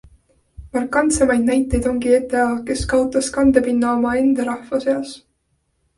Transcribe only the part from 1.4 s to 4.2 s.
näiteid ongi ETA, kes kaotas kandepinna oma